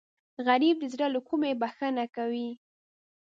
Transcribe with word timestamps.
غریب 0.47 0.75
د 0.81 0.85
زړه 0.93 1.07
له 1.15 1.19
کومې 1.27 1.51
بښنه 1.61 2.05
کوي 2.15 2.49